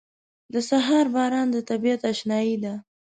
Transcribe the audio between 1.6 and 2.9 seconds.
طبیعت اشنايي ده.